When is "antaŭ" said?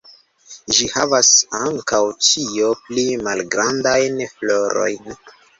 1.57-1.99